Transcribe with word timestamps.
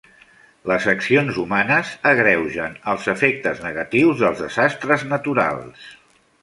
Les 0.69 0.85
accions 0.93 1.37
humanes 1.43 1.91
agreugen 2.13 2.75
els 2.95 3.07
efectes 3.15 3.63
negatius 3.69 4.25
dels 4.27 4.43
desastres 4.47 5.09
naturals. 5.15 5.91